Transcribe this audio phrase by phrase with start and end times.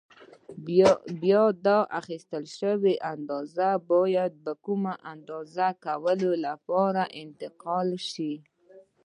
[1.21, 4.47] بیا دا اخیستل شوې اندازه باید د
[5.13, 8.33] اندازه کولو لپاره انتقال کړای شي.